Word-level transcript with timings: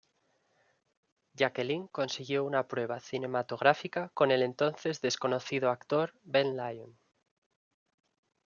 Jacqueline 1.35 1.87
consiguió 1.91 2.43
una 2.43 2.67
prueba 2.67 2.99
cinematográfica 2.99 4.09
con 4.15 4.31
el 4.31 4.41
entonces 4.41 4.99
desconocido 4.99 5.69
actor 5.69 6.15
Ben 6.23 6.57
Lyon. 6.57 6.97